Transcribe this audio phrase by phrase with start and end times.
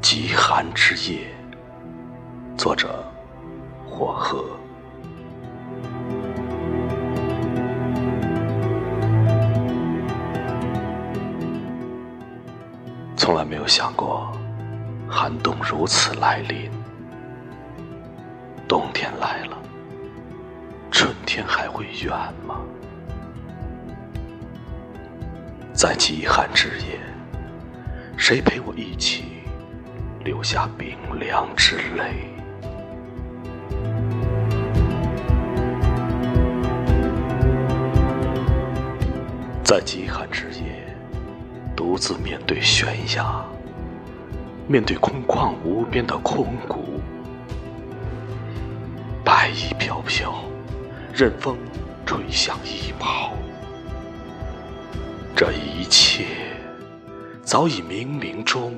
[0.00, 1.26] 极寒之夜，
[2.56, 3.04] 作者：
[3.84, 4.44] 火鹤。
[13.16, 14.30] 从来没有想过，
[15.08, 16.70] 寒冬如此来临。
[18.68, 19.56] 冬天来了，
[20.90, 22.12] 春天还会远
[22.46, 22.60] 吗？
[25.72, 27.00] 在极寒之夜，
[28.16, 29.35] 谁陪我一起
[30.26, 32.26] 流下冰凉之泪？
[39.62, 40.84] 在极寒之夜，
[41.76, 43.44] 独自面对悬崖，
[44.66, 47.00] 面对空旷无边的空谷。
[49.24, 50.34] 白衣飘飘，
[51.14, 51.56] 任风
[52.04, 53.30] 吹响衣袍。
[55.36, 56.24] 这一切
[57.44, 58.74] 早已冥冥中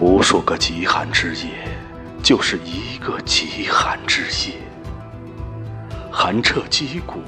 [0.00, 1.50] 无数个极寒之夜，
[2.22, 4.56] 就是一个极寒之夜，
[6.10, 7.22] 寒彻肌骨。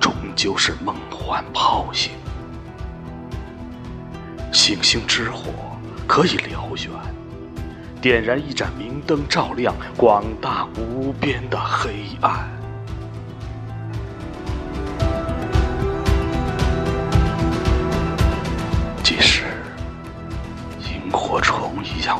[0.00, 2.10] 终究是梦幻泡影，
[4.52, 5.50] 星星之火
[6.06, 6.92] 可以燎原，
[8.02, 12.63] 点燃一盏明灯，照亮广大无边的黑暗。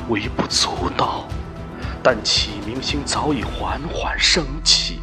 [0.08, 1.26] 微不足道，
[2.02, 5.00] 但启明星早已缓缓升起。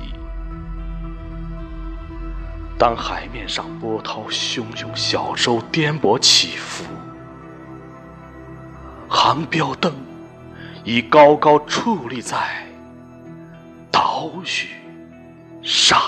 [2.78, 6.84] 当海面上波涛汹涌，小舟颠簸起伏，
[9.08, 9.94] 航标灯
[10.84, 12.66] 已高高矗立在
[13.92, 14.67] 岛屿
[15.61, 16.00] 上。